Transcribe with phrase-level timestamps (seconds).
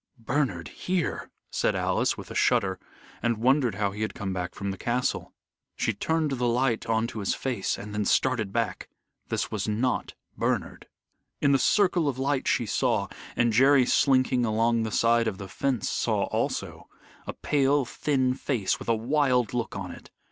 [0.17, 2.79] "Bernard here," said Alice, with a shudder,
[3.21, 5.31] and wondered how he had come from the castle.
[5.75, 8.89] She turned the light on to his face, and then started back.
[9.27, 10.87] This was not Bernard.
[11.39, 15.47] In the circle of light she saw and Jerry slinking along the side of the
[15.47, 16.89] fence saw also
[17.27, 20.09] a pale, thin face with a wild look on it.